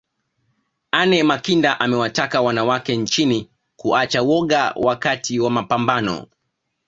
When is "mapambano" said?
5.49-6.27